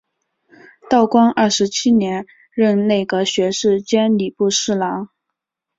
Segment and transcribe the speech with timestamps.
[0.89, 5.09] 道光二十七年任内阁学士兼礼部侍郎。